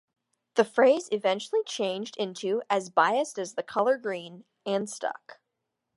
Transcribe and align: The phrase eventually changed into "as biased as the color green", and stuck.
The 0.55 0.65
phrase 0.65 1.09
eventually 1.11 1.63
changed 1.63 2.17
into 2.17 2.63
"as 2.71 2.89
biased 2.89 3.37
as 3.37 3.53
the 3.53 3.61
color 3.61 3.97
green", 3.99 4.45
and 4.65 4.89
stuck. 4.89 5.39